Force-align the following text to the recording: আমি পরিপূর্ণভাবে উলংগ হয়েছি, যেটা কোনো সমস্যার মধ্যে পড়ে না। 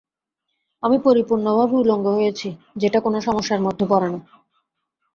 আমি 0.83 0.97
পরিপূর্ণভাবে 0.99 1.75
উলংগ 1.77 2.05
হয়েছি, 2.17 2.49
যেটা 2.77 2.99
কোনো 2.99 3.17
সমস্যার 3.21 3.61
মধ্যে 3.61 3.85
পড়ে 3.89 4.07
না। 4.13 4.19